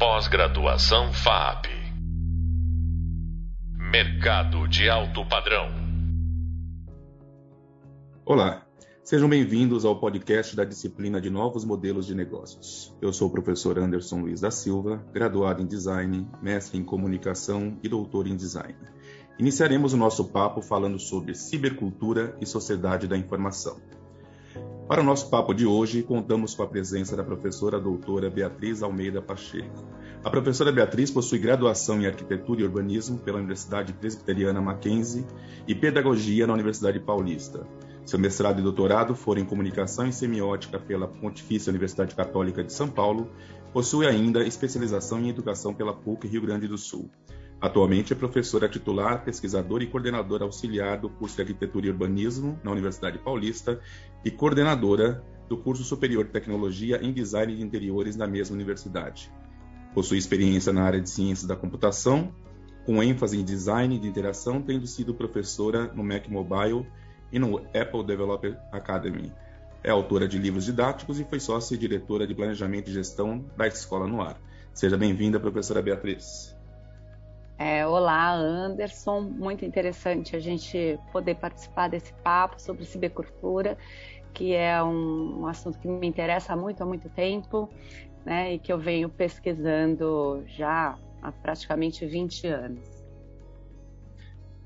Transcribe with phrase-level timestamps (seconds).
[0.00, 1.66] Pós-graduação FAP.
[3.76, 5.68] Mercado de alto padrão.
[8.24, 8.66] Olá,
[9.04, 12.96] sejam bem-vindos ao podcast da disciplina de Novos Modelos de Negócios.
[13.02, 17.88] Eu sou o professor Anderson Luiz da Silva, graduado em Design, mestre em Comunicação e
[17.88, 18.78] doutor em Design.
[19.38, 23.78] Iniciaremos o nosso papo falando sobre cibercultura e sociedade da informação.
[24.90, 29.22] Para o nosso papo de hoje, contamos com a presença da professora doutora Beatriz Almeida
[29.22, 29.86] Pacheco.
[30.24, 35.24] A professora Beatriz possui graduação em Arquitetura e Urbanismo pela Universidade Presbiteriana Mackenzie
[35.68, 37.64] e Pedagogia na Universidade Paulista.
[38.04, 42.88] Seu mestrado e doutorado foram em Comunicação e Semiótica pela Pontifícia Universidade Católica de São
[42.88, 43.30] Paulo.
[43.72, 47.08] Possui ainda especialização em Educação pela PUC Rio Grande do Sul.
[47.60, 52.70] Atualmente é professora titular, pesquisadora e coordenadora auxiliar do curso de Arquitetura e Urbanismo na
[52.70, 53.78] Universidade Paulista
[54.24, 59.30] e coordenadora do curso superior de Tecnologia em Design de Interiores na mesma universidade.
[59.92, 62.32] Possui experiência na área de Ciências da Computação,
[62.86, 66.86] com ênfase em Design de Interação, tendo sido professora no Mac Mobile
[67.30, 69.30] e no Apple Developer Academy.
[69.84, 73.66] É autora de livros didáticos e foi sócia e diretora de Planejamento e Gestão da
[73.66, 74.40] Escola no Ar.
[74.72, 76.58] Seja bem-vinda, professora Beatriz.
[77.62, 79.20] É, olá, Anderson.
[79.20, 83.76] Muito interessante a gente poder participar desse papo sobre cibercultura,
[84.32, 87.68] que é um, um, assunto que me interessa muito há muito tempo,
[88.24, 92.88] né, e que eu venho pesquisando já há praticamente 20 anos.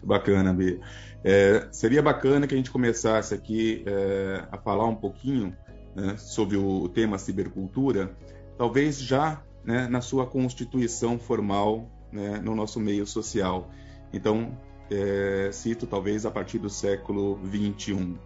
[0.00, 0.78] Bacana, Bia.
[1.24, 5.56] É, seria bacana que a gente começasse aqui é, a falar um pouquinho
[5.96, 8.16] né, sobre o, tema cibercultura,
[8.56, 13.68] talvez já né, na sua constituição formal né, no nosso meio social.
[14.12, 14.56] Então,
[14.90, 18.16] é, cito talvez a partir do século XXI.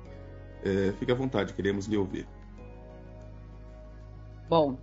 [0.62, 2.28] É, fique à vontade, queremos lhe ouvir.
[4.48, 4.77] Bom,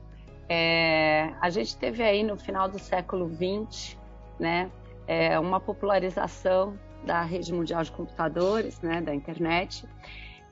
[0.50, 3.98] é, a gente teve aí no final do século XX,
[4.40, 4.72] né,
[5.08, 9.88] é, uma popularização da rede mundial de computadores, né, da internet,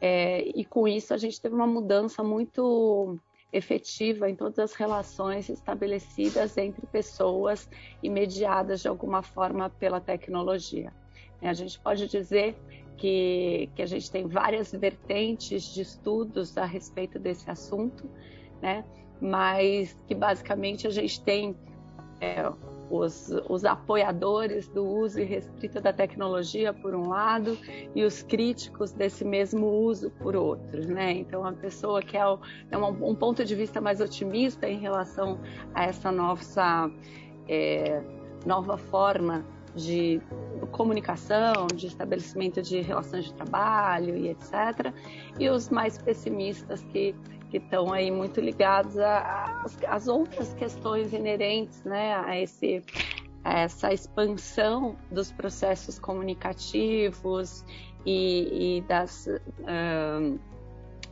[0.02, 3.18] é, e com isso a gente teve uma mudança muito
[3.54, 7.70] efetiva em todas as relações estabelecidas entre pessoas
[8.02, 10.92] e mediadas de alguma forma pela tecnologia.
[11.40, 12.56] É, a gente pode dizer
[12.98, 18.10] que, que a gente tem várias vertentes de estudos a respeito desse assunto,
[18.62, 18.84] né?
[19.22, 21.56] mas que basicamente a gente tem
[22.20, 22.52] é,
[22.90, 27.58] os, os apoiadores do uso irrestrito da tecnologia, por um lado,
[27.96, 30.86] e os críticos desse mesmo uso, por outro.
[30.88, 31.12] Né?
[31.14, 32.40] Então, a pessoa que é, o,
[32.70, 35.40] é um, um, ponto de vista mais otimista em relação
[35.74, 36.90] a essa nossa
[37.48, 38.02] é,
[38.46, 39.46] nova forma
[39.76, 40.22] de
[40.72, 44.94] comunicação, de estabelecimento de relações de trabalho e etc.
[45.40, 47.16] E os mais pessimistas que
[47.54, 48.96] que estão aí muito ligados
[49.88, 52.82] às outras questões inerentes né, a, esse,
[53.44, 57.64] a essa expansão dos processos comunicativos
[58.04, 59.28] e, e das,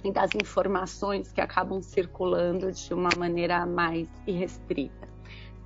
[0.04, 5.08] e das informações que acabam circulando de uma maneira mais irrestrita.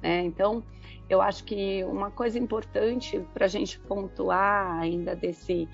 [0.04, 0.26] Né?
[0.26, 0.62] Então,
[1.10, 5.70] eu acho que uma coisa importante para a gente pontuar ainda desse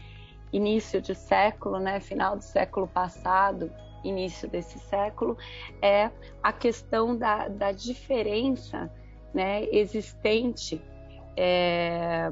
[0.54, 3.72] início de século, né, final do século passado,
[4.04, 5.38] início desse século,
[5.82, 6.10] é
[6.42, 8.92] a questão da, da diferença
[9.34, 10.82] né, existente
[11.38, 12.30] é,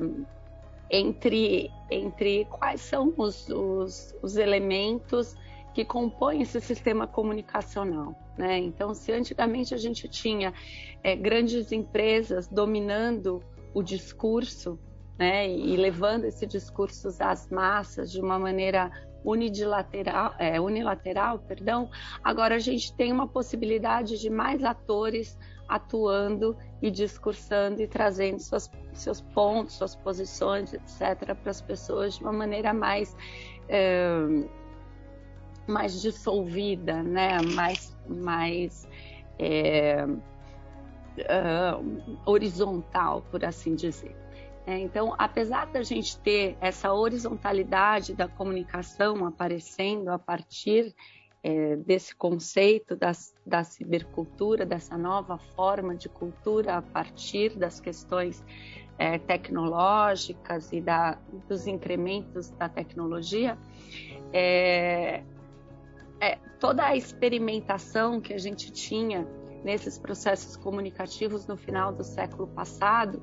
[0.90, 5.36] entre, entre quais são os, os, os, elementos
[5.74, 8.16] que compõem esse sistema comunicacional.
[8.38, 8.58] Né?
[8.58, 10.54] Então, se antigamente a gente tinha
[11.04, 13.42] é, grandes empresas dominando
[13.74, 14.80] o discurso
[15.20, 18.90] né, e levando esse discurso às massas de uma maneira
[19.26, 21.90] unilateral, é, unilateral, perdão,
[22.24, 25.38] agora a gente tem uma possibilidade de mais atores
[25.68, 32.24] atuando e discursando e trazendo suas, seus pontos, suas posições, etc., para as pessoas de
[32.24, 33.16] uma maneira mais
[33.68, 34.08] é,
[35.68, 37.40] mais dissolvida, né?
[37.54, 38.88] mais, mais
[39.38, 40.06] é,
[42.26, 44.16] horizontal, por assim dizer.
[44.70, 50.94] É, então, apesar da gente ter essa horizontalidade da comunicação aparecendo a partir
[51.42, 53.12] é, desse conceito da,
[53.44, 58.44] da cibercultura, dessa nova forma de cultura a partir das questões
[59.00, 61.18] é, tecnológicas e da,
[61.48, 63.58] dos incrementos da tecnologia,
[64.32, 65.24] é,
[66.22, 69.28] é, toda a experimentação que a gente tinha
[69.64, 73.20] nesses processos comunicativos no final do século passado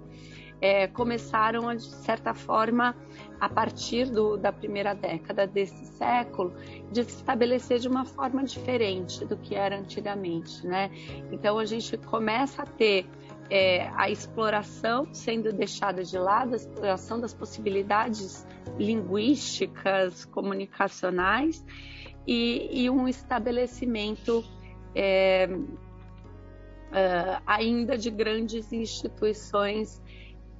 [0.60, 2.94] é, começaram, de certa forma,
[3.40, 6.54] a partir do, da primeira década desse século,
[6.90, 10.90] de se estabelecer de uma forma diferente do que era antigamente, né?
[11.30, 13.06] Então a gente começa a ter
[13.50, 18.46] é, a exploração sendo deixada de lado, a exploração das possibilidades
[18.78, 21.64] linguísticas, comunicacionais
[22.26, 24.44] e, e um estabelecimento
[24.94, 25.48] é,
[26.86, 30.02] uh, ainda de grandes instituições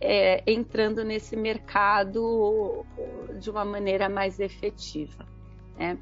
[0.00, 2.84] é, entrando nesse mercado
[3.38, 5.26] de uma maneira mais efetiva.
[5.78, 5.98] Né?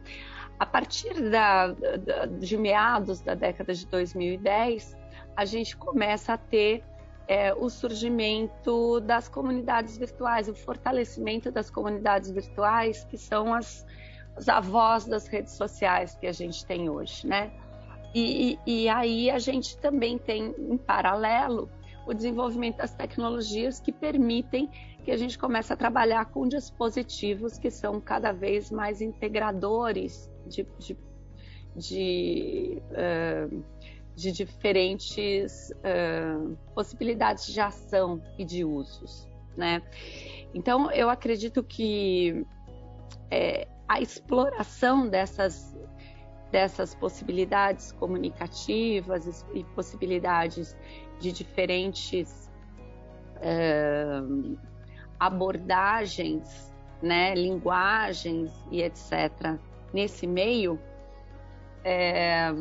[0.59, 4.97] A partir da, da, de meados da década de 2010,
[5.37, 6.85] a gente começa a ter
[7.27, 13.85] é, o surgimento das comunidades virtuais, o fortalecimento das comunidades virtuais, que são as,
[14.37, 17.51] as avós das redes sociais que a gente tem hoje, né?
[18.15, 21.69] E, e, aí a gente também tem, em paralelo,
[22.07, 24.71] o desenvolvimento das tecnologias que permitem
[25.05, 30.67] que a gente comece a trabalhar com dispositivos que são cada vez mais integradores de,
[30.79, 30.97] de,
[31.77, 33.65] de, uh,
[34.15, 39.29] de diferentes uh, possibilidades de ação e de usos.
[39.57, 39.83] Né?
[40.55, 42.45] Então, eu acredito que
[43.31, 45.77] é, a exploração dessas
[46.55, 50.77] dessas possibilidades comunicativas e possibilidades
[51.19, 52.49] de diferentes
[53.39, 54.57] uh,
[55.19, 56.73] abordagens,
[57.03, 59.59] né, linguagens e etc.
[59.93, 60.79] nesse meio
[61.83, 62.53] é,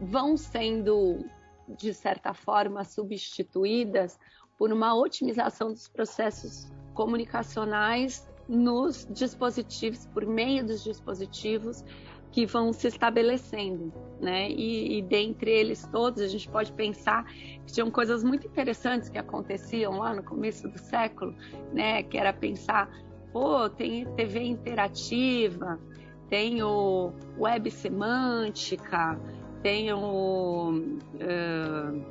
[0.00, 1.22] vão sendo
[1.68, 4.18] de certa forma substituídas
[4.56, 11.84] por uma otimização dos processos comunicacionais nos dispositivos, por meio dos dispositivos
[12.32, 14.48] que vão se estabelecendo, né?
[14.50, 19.18] E, e, dentre eles todos, a gente pode pensar que tinham coisas muito interessantes que
[19.18, 21.34] aconteciam lá no começo do século,
[21.72, 22.02] né?
[22.04, 22.88] Que era pensar,
[23.32, 25.80] pô, tem TV interativa,
[26.28, 29.18] tem o web semântica,
[29.62, 32.04] tem o, uh,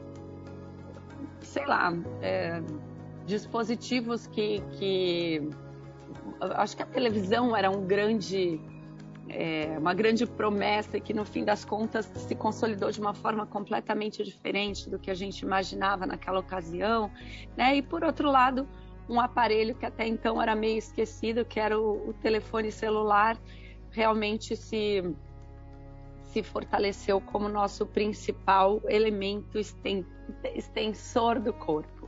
[1.40, 5.50] sei lá, uh, dispositivos que, que
[6.42, 8.60] acho que a televisão era um grande
[9.30, 14.24] é, uma grande promessa que no fim das contas se consolidou de uma forma completamente
[14.24, 17.12] diferente do que a gente imaginava naquela ocasião,
[17.56, 17.76] né?
[17.76, 18.68] E por outro lado,
[19.08, 23.38] um aparelho que até então era meio esquecido, que era o, o telefone celular,
[23.92, 25.04] realmente se
[26.32, 29.58] se fortaleceu como nosso principal elemento
[30.56, 32.08] extensor do corpo.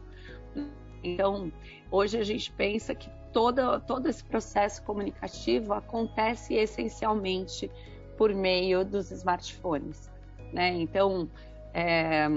[1.04, 1.52] Então,
[1.90, 7.72] hoje a gente pensa que todo, todo esse processo comunicativo acontece essencialmente
[8.18, 10.10] por meio dos smartphones.
[10.54, 10.70] Né?
[10.70, 11.30] Então,
[11.74, 12.28] é,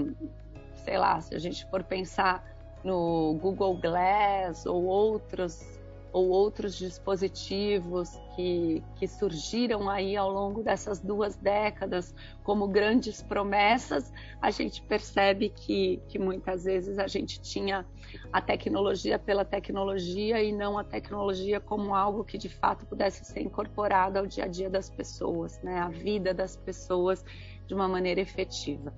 [0.83, 2.43] sei lá, se a gente for pensar
[2.83, 5.79] no Google Glass ou outros
[6.15, 14.13] ou outros dispositivos que, que surgiram aí ao longo dessas duas décadas como grandes promessas,
[14.41, 17.85] a gente percebe que, que muitas vezes a gente tinha
[18.31, 23.41] a tecnologia pela tecnologia e não a tecnologia como algo que de fato pudesse ser
[23.41, 25.79] incorporado ao dia a dia das pessoas, né?
[25.79, 27.25] a vida das pessoas
[27.67, 28.93] de uma maneira efetiva.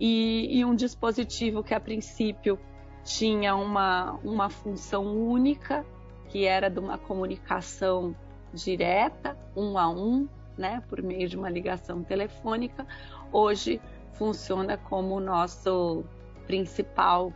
[0.00, 2.58] E, e um dispositivo que a princípio
[3.04, 5.84] tinha uma, uma função única
[6.28, 8.14] que era de uma comunicação
[8.52, 12.86] direta, um a um, né, por meio de uma ligação telefônica,
[13.32, 13.80] hoje
[14.12, 16.04] funciona como o nosso
[16.46, 17.32] principal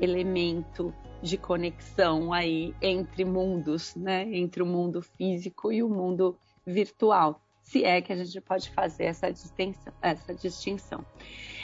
[0.00, 6.36] elemento de conexão aí entre mundos, né, entre o mundo físico e o mundo
[6.66, 9.92] virtual, se é que a gente pode fazer essa distinção.
[10.02, 11.04] Essa distinção.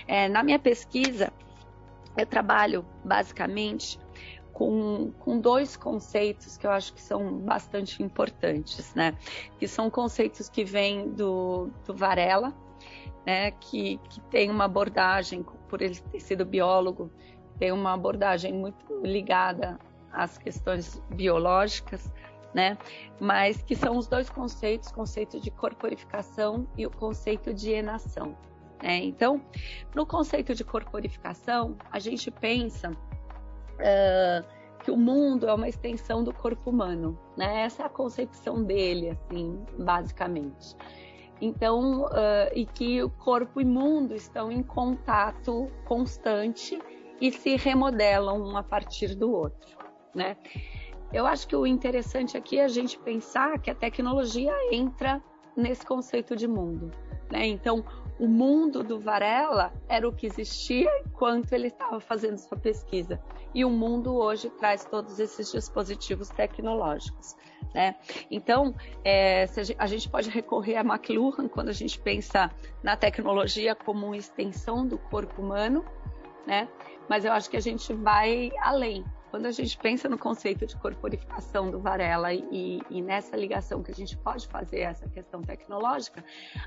[0.06, 1.32] É, na minha pesquisa,
[2.16, 3.98] eu trabalho basicamente
[4.60, 9.16] com, com dois conceitos que eu acho que são bastante importantes, né?
[9.58, 12.54] Que são conceitos que vêm do, do Varela,
[13.24, 13.52] né?
[13.52, 17.10] Que, que tem uma abordagem, por ele ter sido biólogo,
[17.58, 19.78] tem uma abordagem muito ligada
[20.12, 22.12] às questões biológicas,
[22.52, 22.76] né?
[23.18, 28.36] Mas que são os dois conceitos, o conceito de corporificação e o conceito de enação.
[28.82, 29.04] Né?
[29.04, 29.40] Então,
[29.94, 32.94] no conceito de corporificação, a gente pensa
[34.82, 37.62] que o mundo é uma extensão do corpo humano, né?
[37.62, 40.76] Essa é a concepção dele, assim, basicamente.
[41.40, 46.80] Então, uh, e que o corpo e mundo estão em contato constante
[47.20, 49.78] e se remodelam um a partir do outro,
[50.14, 50.36] né?
[51.12, 55.22] Eu acho que o interessante aqui é a gente pensar que a tecnologia entra
[55.56, 56.90] nesse conceito de mundo,
[57.30, 57.46] né?
[57.46, 57.84] Então,
[58.20, 63.18] o mundo do Varela era o que existia enquanto ele estava fazendo sua pesquisa.
[63.54, 67.34] E o mundo hoje traz todos esses dispositivos tecnológicos.
[67.74, 67.96] Né?
[68.30, 69.46] Então, é,
[69.78, 72.50] a gente pode recorrer a McLuhan quando a gente pensa
[72.82, 75.82] na tecnologia como uma extensão do corpo humano,
[76.46, 76.68] né?
[77.08, 79.02] Mas eu acho que a gente vai além.
[79.30, 83.92] Quando a gente pensa no conceito de corporificação do Varela e, e, nessa ligação que
[83.92, 86.24] a gente pode fazer essa questão tecnológica,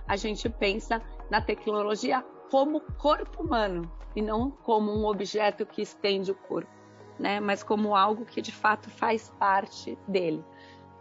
[0.07, 6.31] a gente pensa na tecnologia como corpo humano e não como um objeto que estende
[6.31, 6.71] o corpo,
[7.19, 7.41] né?
[7.41, 10.43] Mas como algo que de fato faz parte dele,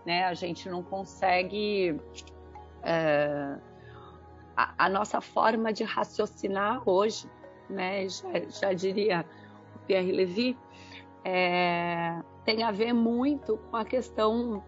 [0.05, 0.25] né?
[0.25, 1.97] A gente não consegue
[2.83, 3.57] é,
[4.57, 7.31] a, a, nossa forma de raciocinar hoje,
[7.71, 8.09] né?
[8.09, 9.25] Já, já diria
[9.77, 10.59] o Pierre Levy,
[11.25, 14.63] é, tem a ver muito com a questão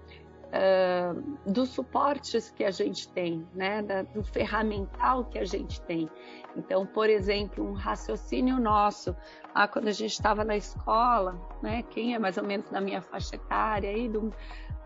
[1.45, 6.09] dos suportes que a gente tem, né, da, do ferramental que a gente tem.
[6.57, 9.17] Então, por exemplo, um raciocínio nosso,
[9.53, 13.03] ah, quando a gente estava na escola, né, quem é mais ou menos na minha
[13.03, 14.33] faixa etária, aí do,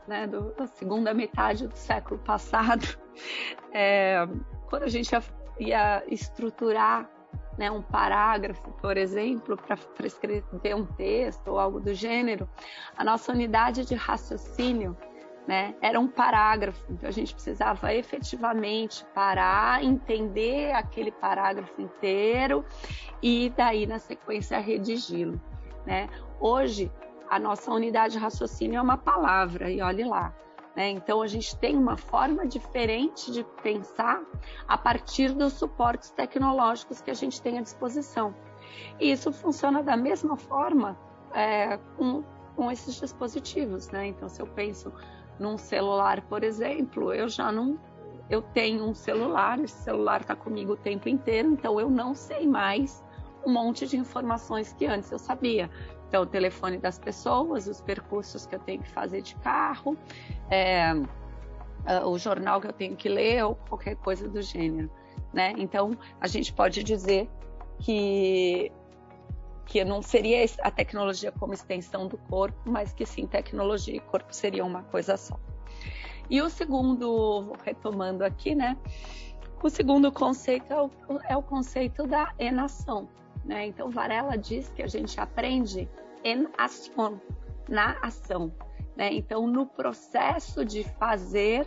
[0.06, 2.86] né, do, da segunda metade do século passado,
[3.72, 4.26] é,
[4.70, 5.22] quando a gente ia,
[5.58, 7.10] ia estruturar
[7.58, 12.48] né, um parágrafo, por exemplo, para escrever um texto ou algo do gênero,
[12.96, 14.96] a nossa unidade de raciocínio
[15.48, 15.74] né?
[15.80, 22.62] Era um parágrafo, então a gente precisava efetivamente parar, entender aquele parágrafo inteiro
[23.22, 25.40] e daí na sequência redigi-lo,
[25.86, 26.10] né?
[26.38, 26.92] Hoje
[27.30, 30.34] a nossa unidade de raciocínio é uma palavra e olhe lá.
[30.76, 30.90] Né?
[30.90, 34.22] Então a gente tem uma forma diferente de pensar
[34.66, 38.34] a partir dos suportes tecnológicos que a gente tem à disposição.
[39.00, 40.96] E isso funciona da mesma forma
[41.32, 42.22] é, com,
[42.54, 43.88] com esses dispositivos.
[43.90, 44.08] Né?
[44.08, 44.92] Então, se eu penso
[45.38, 47.78] num celular, por exemplo, eu já não.
[48.28, 52.46] Eu tenho um celular, esse celular está comigo o tempo inteiro, então eu não sei
[52.46, 53.02] mais
[53.46, 55.70] um monte de informações que antes eu sabia.
[56.08, 59.96] Então, o telefone das pessoas, os percursos que eu tenho que fazer de carro,
[60.50, 60.92] é,
[62.04, 64.90] o jornal que eu tenho que ler ou qualquer coisa do gênero.
[65.32, 65.52] Né?
[65.58, 67.28] Então, a gente pode dizer
[67.78, 68.72] que
[69.66, 74.34] que não seria a tecnologia como extensão do corpo, mas que sim, tecnologia e corpo
[74.34, 75.38] seriam uma coisa só.
[76.30, 78.78] E o segundo, retomando aqui, né?
[79.62, 80.90] O segundo conceito é o,
[81.28, 83.08] é o conceito da enação.
[83.48, 83.66] Né?
[83.66, 85.88] Então, Varela diz que a gente aprende
[86.22, 87.18] em ação,
[87.66, 88.52] na ação.
[88.94, 89.14] Né?
[89.14, 91.66] Então, no processo de fazer,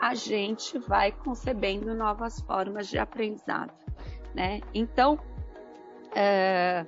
[0.00, 3.72] a gente vai concebendo novas formas de aprendizado.
[4.34, 4.60] Né?
[4.74, 5.16] Então,
[6.12, 6.84] é,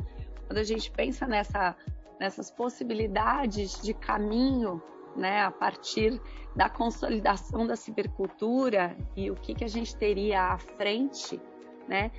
[0.48, 1.76] quando a gente pensa nessa,
[2.18, 4.82] nessas possibilidades de caminho,
[5.14, 6.20] né, a partir
[6.56, 11.40] da consolidação da cibercultura e o que, que a gente teria à frente,
[11.88, 12.10] né,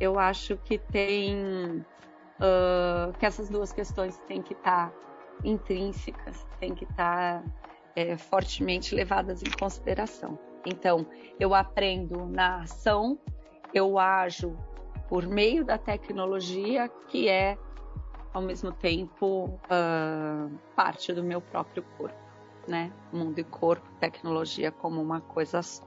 [0.00, 1.84] eu acho que tem
[2.38, 4.96] uh, que essas duas questões têm que estar tá
[5.44, 7.44] intrínsecas, têm que estar tá,
[7.94, 10.38] é, fortemente levadas em consideração.
[10.66, 11.06] Então,
[11.38, 13.18] eu aprendo na ação,
[13.72, 14.56] eu ajo
[15.08, 17.56] por meio da tecnologia, que é
[18.32, 22.18] ao mesmo tempo uh, parte do meu próprio corpo,
[22.66, 22.92] né?
[23.12, 25.84] Mundo e corpo, tecnologia como uma coisa só.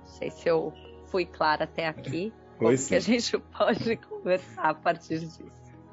[0.00, 0.72] Não sei se eu
[1.06, 2.32] fui clara até aqui.
[2.62, 2.88] Foi sim.
[2.88, 5.44] que a gente pode conversar a partir disso.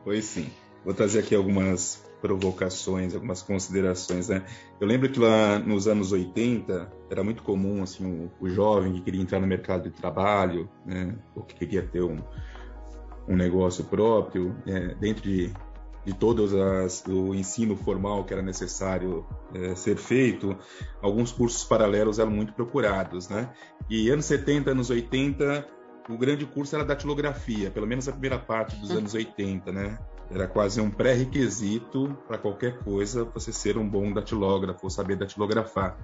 [0.04, 0.50] Foi sim.
[0.84, 4.46] Vou trazer aqui algumas provocações, algumas considerações, né?
[4.80, 9.02] Eu lembro que lá nos anos 80 era muito comum assim o, o jovem que
[9.02, 12.18] queria entrar no mercado de trabalho, né, ou que queria ter um,
[13.28, 15.54] um negócio próprio, é, dentro de,
[16.06, 20.58] de todo as, o ensino formal que era necessário é, ser feito,
[21.02, 23.50] alguns cursos paralelos eram muito procurados, né?
[23.90, 25.79] E anos 70, anos 80,
[26.10, 30.00] o grande curso era datilografia, pelo menos a primeira parte dos anos 80, né?
[30.32, 35.98] Era quase um pré-requisito para qualquer coisa você ser um bom datilógrafo saber datilografar.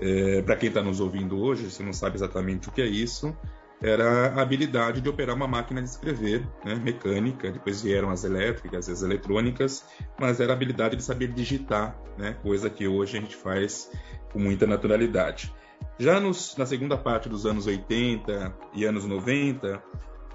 [0.00, 3.36] É, para quem está nos ouvindo hoje, você não sabe exatamente o que é isso,
[3.80, 8.88] era a habilidade de operar uma máquina de escrever, né, mecânica, depois vieram as elétricas,
[8.88, 9.84] as eletrônicas,
[10.18, 13.90] mas era a habilidade de saber digitar, né, coisa que hoje a gente faz
[14.32, 15.52] com muita naturalidade.
[15.98, 19.80] Já nos, na segunda parte dos anos 80 e anos 90, uh,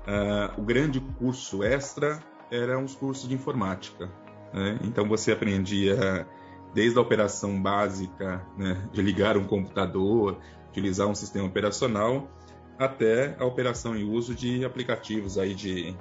[0.05, 2.19] ah, o grande curso extra
[2.51, 4.09] eram os cursos de informática.
[4.53, 4.79] Né?
[4.83, 6.27] Então você aprendia
[6.73, 10.37] desde a operação básica né, de ligar um computador,
[10.69, 12.29] utilizar um sistema operacional,
[12.77, 15.95] até a operação e uso de aplicativos aí de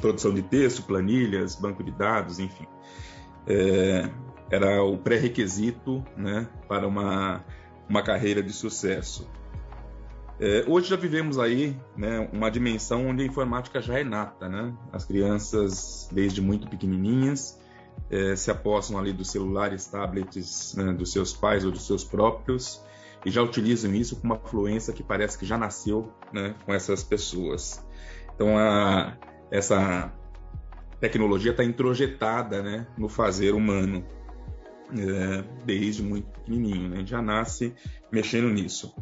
[0.00, 2.66] produção de texto, planilhas, banco de dados, enfim.
[3.46, 4.08] É,
[4.50, 7.44] era o pré-requisito né, para uma,
[7.90, 9.28] uma carreira de sucesso.
[10.38, 14.48] É, hoje já vivemos aí né, uma dimensão onde a informática já é nata.
[14.48, 14.72] Né?
[14.92, 17.60] As crianças, desde muito pequenininhas,
[18.08, 22.82] é, se apossam ali dos celulares, tablets né, dos seus pais ou dos seus próprios
[23.26, 27.02] e já utilizam isso com uma fluência que parece que já nasceu né, com essas
[27.02, 27.84] pessoas.
[28.34, 29.18] Então, a,
[29.50, 30.10] essa
[31.00, 34.04] tecnologia está introjetada né, no fazer humano
[34.98, 37.06] é, desde muito pequenininho, né?
[37.06, 37.74] já nasce
[38.10, 38.94] mexendo nisso.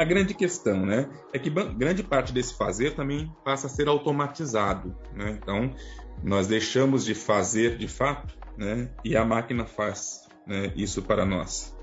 [0.00, 4.96] A grande questão, né, é que grande parte desse fazer também passa a ser automatizado,
[5.12, 5.38] né?
[5.38, 5.74] Então,
[6.22, 11.76] nós deixamos de fazer de fato, né, e a máquina faz né, isso para nós.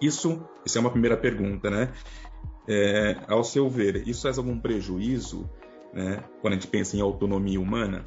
[0.00, 1.92] Isso, isso é uma primeira pergunta, né?
[2.68, 5.50] É, ao seu ver, isso faz algum prejuízo,
[5.92, 8.06] né, quando a gente pensa em autonomia humana?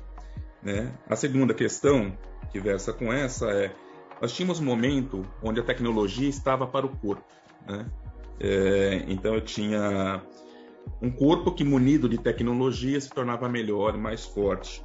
[0.61, 0.93] Né?
[1.07, 2.17] A segunda questão
[2.51, 3.73] que versa com essa é:
[4.21, 7.23] nós tínhamos um momento onde a tecnologia estava para o corpo,
[7.67, 7.85] né?
[8.39, 10.21] É, então eu tinha
[11.01, 14.83] um corpo que munido de tecnologia se tornava melhor, mais forte.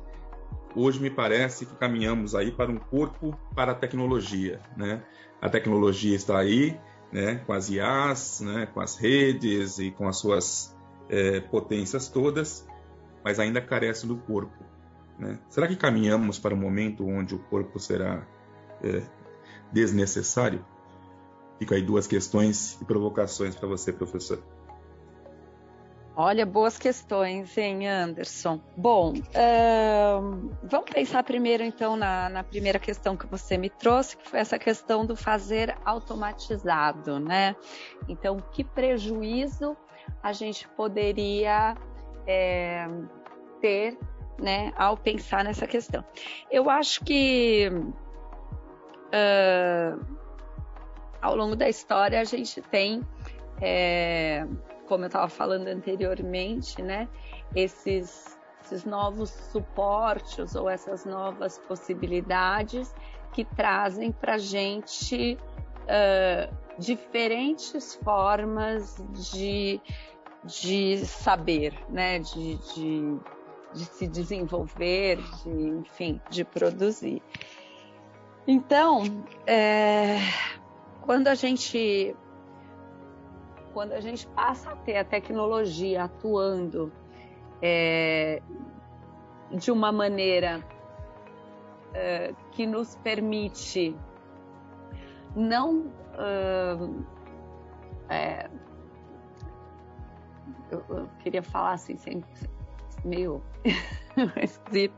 [0.75, 5.03] Hoje me parece que caminhamos aí para um corpo para a tecnologia, né?
[5.41, 6.79] A tecnologia está aí,
[7.13, 7.37] né?
[7.47, 8.67] Com as IAs, né?
[8.67, 10.77] Com as redes e com as suas
[11.09, 12.67] é, potências todas,
[13.25, 14.65] mas ainda carece do corpo.
[15.19, 15.39] Né?
[15.49, 18.27] Será que caminhamos para um momento onde o corpo será
[18.83, 19.03] é,
[19.73, 20.65] desnecessário?
[21.59, 24.43] Fica aí duas questões e provocações para você, professor.
[26.17, 28.61] Olha, boas questões, hein, Anderson?
[28.77, 29.15] Bom,
[30.63, 34.57] vamos pensar primeiro, então, na, na, primeira questão que você me trouxe, que foi essa
[34.57, 37.57] questão do fazer automatizado, né?
[38.09, 39.77] Então, que prejuízo
[40.23, 41.77] a gente poderia
[42.29, 42.87] é,
[43.61, 43.99] ter,
[44.39, 46.05] né, ao pensar nessa questão?
[46.51, 47.71] Eu acho que
[49.15, 50.17] uh,
[51.21, 53.03] ao longo da história a gente tem,
[53.61, 54.47] é,
[54.87, 57.09] como eu estava falando anteriormente, né,
[57.55, 62.95] esses, esses novos suportes ou essas novas possibilidades
[63.33, 65.39] que trazem para a gente
[65.85, 68.97] uh, diferentes formas
[69.33, 69.81] de,
[70.45, 73.19] de saber, né, de, de,
[73.75, 77.23] de se desenvolver, de, enfim, de produzir.
[78.47, 79.03] Então,
[79.47, 80.19] é,
[81.03, 82.17] quando a gente
[83.73, 86.93] quando a gente passa a ter a tecnologia atuando
[87.61, 88.41] é,
[89.51, 90.65] de uma maneira
[91.93, 93.97] é, que nos permite
[95.35, 95.91] não
[98.09, 98.49] é,
[100.71, 102.25] eu, queria falar assim sem,
[103.05, 103.43] meio
[104.43, 104.95] esquisito.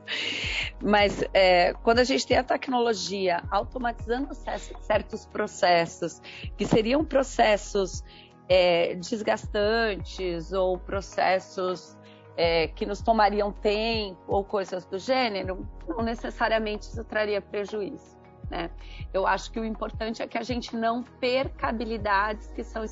[0.82, 4.34] Mas é, quando a gente tem a tecnologia automatizando
[4.80, 6.20] certos processos,
[6.56, 8.04] que seriam processos
[8.48, 11.96] é, desgastantes ou processos
[12.36, 18.16] é, que nos tomariam tempo ou coisas do gênero, não necessariamente isso traria prejuízo.
[18.50, 18.70] Né?
[19.12, 22.84] Eu acho que o importante é que a gente não perca habilidades que são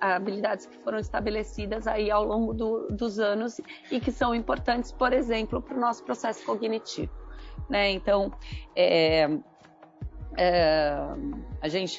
[0.00, 5.12] habilidades que foram estabelecidas aí ao longo do, dos anos e que são importantes, por
[5.12, 7.12] exemplo, para o nosso processo cognitivo.
[7.68, 7.92] Né?
[7.92, 8.32] Então,
[8.74, 9.28] é,
[10.36, 10.96] é,
[11.60, 11.98] a gente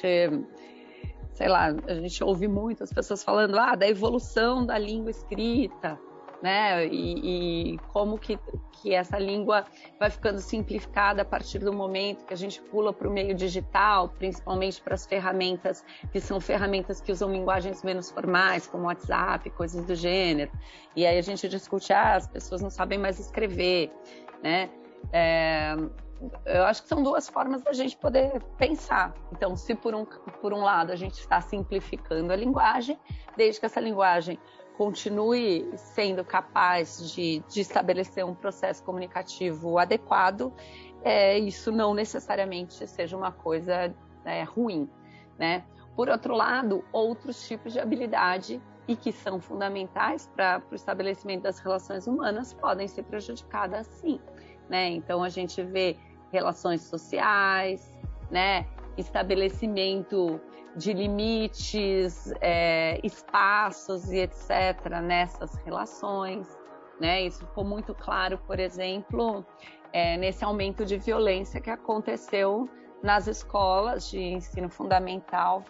[1.36, 5.98] sei lá, a gente ouve muitas pessoas falando ah, da evolução da língua escrita,
[6.42, 6.86] né?
[6.86, 8.38] E, e, como que,
[8.72, 9.64] que essa língua
[9.98, 14.08] vai ficando simplificada a partir do momento que a gente pula para o meio digital,
[14.10, 19.84] principalmente para as ferramentas que são ferramentas que usam linguagens menos formais, como WhatsApp, coisas
[19.84, 20.50] do gênero.
[20.94, 23.90] E aí a gente discute, ah, as pessoas não sabem mais escrever,
[24.42, 24.70] né?
[25.12, 25.76] É,
[26.46, 29.14] eu acho que são duas formas da gente poder pensar.
[29.32, 32.98] Então, se por um, por um lado a gente está simplificando a linguagem,
[33.36, 34.38] desde que essa linguagem
[34.76, 40.52] continue sendo capaz de, de estabelecer um processo comunicativo adequado,
[41.02, 44.88] é, isso não necessariamente seja uma coisa é, ruim,
[45.38, 45.64] né?
[45.94, 51.58] Por outro lado, outros tipos de habilidade e que são fundamentais para o estabelecimento das
[51.58, 54.20] relações humanas podem ser prejudicadas sim,
[54.68, 54.90] né?
[54.90, 55.96] Então a gente vê
[56.30, 57.90] relações sociais,
[58.30, 58.66] né?
[58.96, 60.40] Estabelecimento
[60.76, 65.00] de limites, é, espaços e etc.
[65.02, 66.46] nessas relações.
[67.00, 67.22] Né?
[67.22, 69.44] Isso ficou muito claro, por exemplo,
[69.92, 72.68] é, nesse aumento de violência que aconteceu
[73.02, 75.64] nas escolas de ensino fundamental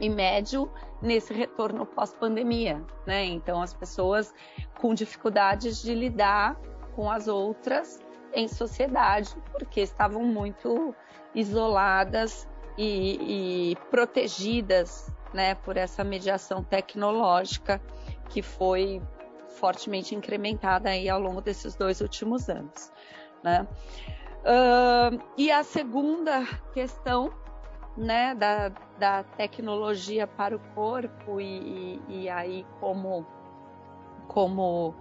[0.00, 3.24] e médio nesse retorno pós-pandemia, né?
[3.24, 4.34] Então as pessoas
[4.80, 6.58] com dificuldades de lidar
[6.94, 8.00] com as outras
[8.32, 10.94] em sociedade porque estavam muito
[11.34, 17.80] isoladas e, e protegidas né, por essa mediação tecnológica
[18.28, 19.02] que foi
[19.48, 22.92] fortemente incrementada aí ao longo desses dois últimos anos.
[23.42, 23.66] Né?
[24.40, 27.32] Uh, e a segunda questão
[27.96, 33.26] né, da, da tecnologia para o corpo e, e, e aí como,
[34.28, 34.94] como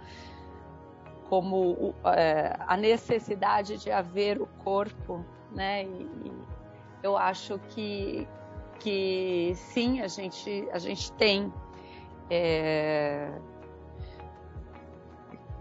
[1.30, 5.84] como é, a necessidade de haver o corpo, né?
[5.84, 6.32] E,
[7.04, 8.28] eu acho que,
[8.80, 11.54] que sim, a gente, a gente tem
[12.30, 13.30] é,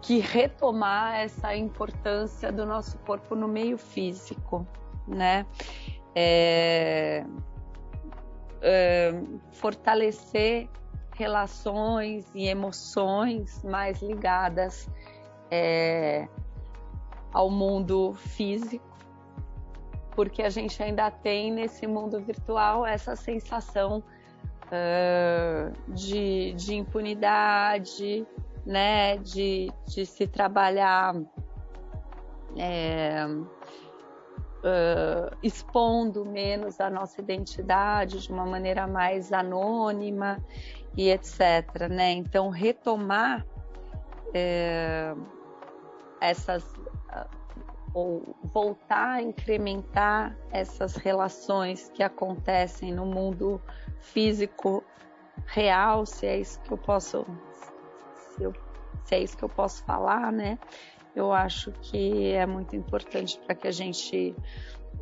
[0.00, 4.66] que retomar essa importância do nosso corpo no meio físico,
[5.06, 5.44] né?
[6.14, 7.24] É,
[8.60, 9.12] é,
[9.50, 10.68] fortalecer
[11.14, 14.88] relações e emoções mais ligadas
[15.50, 16.28] é,
[17.32, 18.91] ao mundo físico,
[20.14, 24.02] porque a gente ainda tem nesse mundo virtual essa sensação
[24.66, 28.26] uh, de, de, impunidade,
[28.64, 31.14] né, de, de se trabalhar
[32.56, 33.26] é,
[34.62, 40.38] uh, expondo menos a nossa identidade de uma maneira mais anônima
[40.96, 41.88] e etc.
[41.90, 42.12] Né?
[42.12, 43.46] Então, retomar
[44.34, 45.14] é,
[46.20, 46.64] essas
[47.94, 53.60] ou voltar a incrementar essas relações que acontecem no mundo
[53.98, 54.82] físico
[55.46, 57.26] real, se é isso que eu posso
[58.14, 58.52] se, eu,
[59.04, 60.58] se é isso que eu posso falar, né?
[61.14, 64.34] Eu acho que é muito importante para que a gente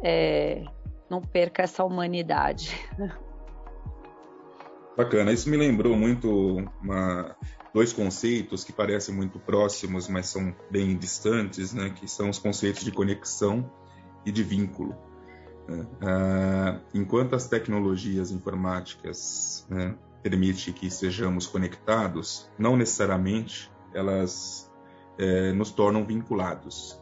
[0.02, 0.64] é,
[1.08, 2.70] não perca essa humanidade.
[5.00, 5.32] Bacana.
[5.32, 7.34] Isso me lembrou muito uma,
[7.72, 11.88] dois conceitos que parecem muito próximos, mas são bem distantes, né?
[11.88, 13.70] Que são os conceitos de conexão
[14.26, 14.94] e de vínculo.
[15.66, 15.86] Né?
[16.02, 24.70] Ah, enquanto as tecnologias informáticas né, permitem que sejamos conectados, não necessariamente elas
[25.16, 26.99] é, nos tornam vinculados.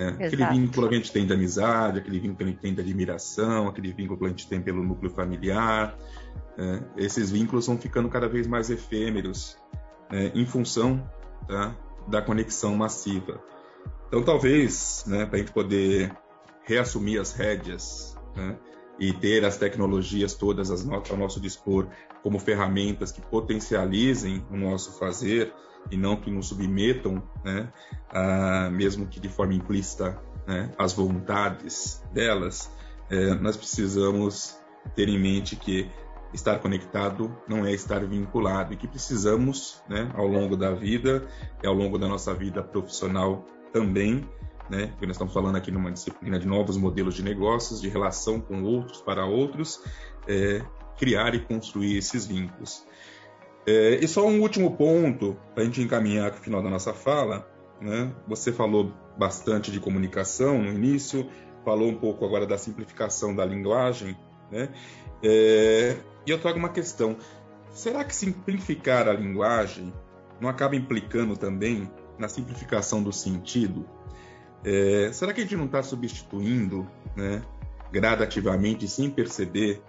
[0.00, 0.16] Né?
[0.26, 2.80] Aquele vínculo que a gente tem de amizade, aquele vínculo que a gente tem de
[2.80, 5.98] admiração, aquele vínculo que a gente tem pelo núcleo familiar,
[6.56, 9.58] é, esses vínculos vão ficando cada vez mais efêmeros
[10.10, 11.06] é, em função
[11.46, 11.76] tá,
[12.08, 13.42] da conexão massiva.
[14.08, 16.16] Então, talvez, né, para a gente poder
[16.64, 18.56] reassumir as rédeas né,
[19.00, 21.88] e ter as tecnologias todas ao nosso dispor
[22.22, 25.52] como ferramentas que potencializem o nosso fazer
[25.90, 27.72] e não que nos submetam, né,
[28.10, 32.70] a, mesmo que de forma implícita, né, às vontades delas,
[33.08, 34.58] é, nós precisamos
[34.94, 35.90] ter em mente que
[36.32, 41.26] estar conectado não é estar vinculado e que precisamos, né, ao longo da vida
[41.62, 44.28] e ao longo da nossa vida profissional também,
[44.70, 48.40] né, porque nós estamos falando aqui numa disciplina de novos modelos de negócios, de relação
[48.40, 49.82] com outros para outros,
[50.28, 50.62] é,
[50.96, 52.84] criar e construir esses vínculos.
[53.66, 56.94] É, e só um último ponto para a gente encaminhar para o final da nossa
[56.94, 58.14] fala, né?
[58.28, 61.28] Você falou bastante de comunicação no início,
[61.64, 64.16] falou um pouco agora da simplificação da linguagem,
[64.50, 64.68] né?
[65.22, 67.16] É, e eu trago uma questão:
[67.72, 69.92] será que simplificar a linguagem
[70.40, 73.86] não acaba implicando também na simplificação do sentido?
[74.64, 77.42] É, será que a gente não está substituindo, né,
[77.90, 79.82] gradativamente, sem perceber,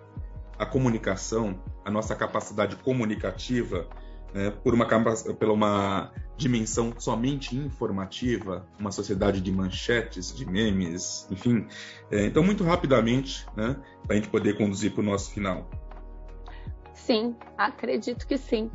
[0.57, 3.87] a comunicação, a nossa capacidade comunicativa,
[4.31, 11.67] né, por uma, pela uma dimensão somente informativa, uma sociedade de manchetes, de memes, enfim.
[12.11, 15.69] É, então, muito rapidamente, né, para a gente poder conduzir para o nosso final.
[16.93, 18.69] Sim, acredito que sim.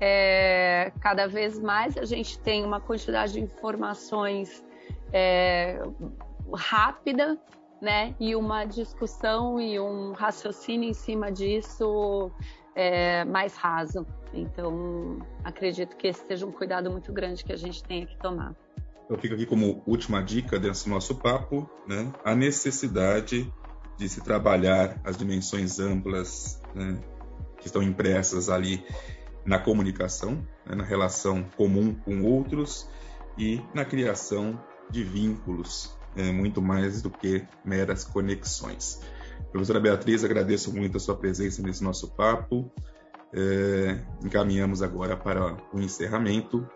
[0.00, 4.64] É, cada vez mais a gente tem uma quantidade de informações
[5.12, 5.80] é,
[6.52, 7.38] rápida,
[7.80, 8.14] né?
[8.18, 12.30] E uma discussão e um raciocínio em cima disso
[12.74, 14.06] é, mais raso.
[14.32, 18.54] Então, acredito que esse seja um cuidado muito grande que a gente tenha que tomar.
[19.08, 22.12] Eu fico aqui como última dica desse nosso papo, né?
[22.24, 23.52] A necessidade
[23.98, 27.00] de se trabalhar as dimensões amplas, né?
[27.64, 28.84] que estão impressas ali
[29.44, 32.88] na comunicação, né, na relação comum com outros
[33.38, 39.00] e na criação de vínculos, é, muito mais do que meras conexões.
[39.50, 42.70] Professora Beatriz, agradeço muito a sua presença nesse nosso papo.
[43.32, 46.68] É, encaminhamos agora para o encerramento.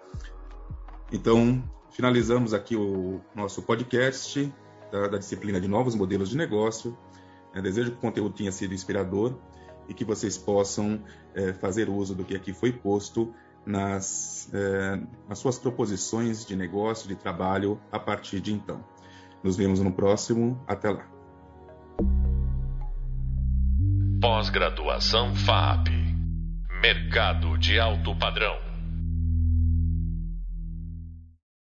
[1.13, 4.53] Então, finalizamos aqui o nosso podcast
[4.91, 6.97] da, da disciplina de novos modelos de negócio.
[7.55, 9.37] É, desejo que o conteúdo tenha sido inspirador
[9.89, 11.03] e que vocês possam
[11.35, 13.33] é, fazer uso do que aqui foi posto
[13.67, 18.85] nas, é, nas suas proposições de negócio, de trabalho a partir de então.
[19.43, 20.63] Nos vemos no próximo.
[20.67, 21.07] Até lá.
[24.21, 25.89] Pós-graduação FAP
[26.81, 28.68] Mercado de alto padrão.